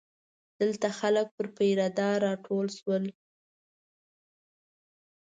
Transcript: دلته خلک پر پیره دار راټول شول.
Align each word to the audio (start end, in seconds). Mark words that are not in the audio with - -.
دلته 0.59 0.87
خلک 0.99 1.27
پر 1.35 1.47
پیره 1.57 1.87
دار 1.97 2.17
راټول 2.25 2.67
شول. 2.79 3.03